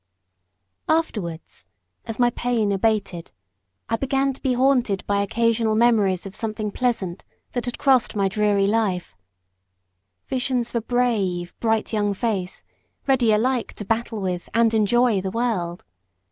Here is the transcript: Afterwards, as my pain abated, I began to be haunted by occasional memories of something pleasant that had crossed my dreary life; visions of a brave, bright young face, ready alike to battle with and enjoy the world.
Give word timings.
Afterwards, 0.89 1.67
as 2.05 2.17
my 2.17 2.31
pain 2.31 2.71
abated, 2.71 3.31
I 3.87 3.97
began 3.97 4.33
to 4.33 4.41
be 4.41 4.53
haunted 4.53 5.05
by 5.05 5.21
occasional 5.21 5.75
memories 5.75 6.25
of 6.25 6.33
something 6.33 6.71
pleasant 6.71 7.23
that 7.51 7.65
had 7.65 7.77
crossed 7.77 8.15
my 8.15 8.27
dreary 8.27 8.65
life; 8.65 9.15
visions 10.25 10.69
of 10.71 10.75
a 10.77 10.81
brave, 10.81 11.53
bright 11.59 11.93
young 11.93 12.15
face, 12.15 12.63
ready 13.05 13.31
alike 13.31 13.73
to 13.73 13.85
battle 13.85 14.19
with 14.19 14.49
and 14.55 14.73
enjoy 14.73 15.21
the 15.21 15.29
world. 15.29 15.85